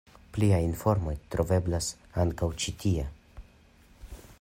Pliaj 0.35 0.57
informoj 0.67 1.13
troveblas 1.35 1.91
ankaŭ 2.25 2.51
ĉi 2.65 2.75
tie. 2.85 3.05